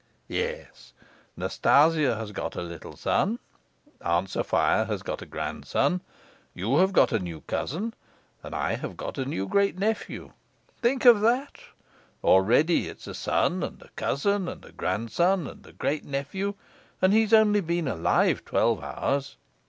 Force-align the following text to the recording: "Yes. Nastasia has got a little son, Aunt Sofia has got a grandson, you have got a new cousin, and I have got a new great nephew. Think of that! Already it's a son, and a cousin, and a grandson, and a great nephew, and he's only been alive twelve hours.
"Yes. 0.29 0.93
Nastasia 1.37 2.15
has 2.15 2.31
got 2.31 2.55
a 2.55 2.63
little 2.63 2.95
son, 2.97 3.37
Aunt 4.01 4.31
Sofia 4.31 4.85
has 4.85 5.03
got 5.03 5.21
a 5.21 5.27
grandson, 5.27 6.01
you 6.55 6.77
have 6.77 6.91
got 6.91 7.11
a 7.11 7.19
new 7.19 7.41
cousin, 7.41 7.93
and 8.41 8.55
I 8.55 8.77
have 8.77 8.97
got 8.97 9.19
a 9.19 9.25
new 9.25 9.45
great 9.47 9.77
nephew. 9.77 10.31
Think 10.81 11.05
of 11.05 11.21
that! 11.21 11.59
Already 12.23 12.87
it's 12.87 13.05
a 13.05 13.13
son, 13.13 13.61
and 13.61 13.79
a 13.83 13.89
cousin, 13.89 14.47
and 14.49 14.65
a 14.65 14.71
grandson, 14.71 15.45
and 15.45 15.63
a 15.67 15.71
great 15.71 16.03
nephew, 16.03 16.55
and 16.99 17.13
he's 17.13 17.31
only 17.31 17.61
been 17.61 17.87
alive 17.87 18.43
twelve 18.43 18.83
hours. 18.83 19.37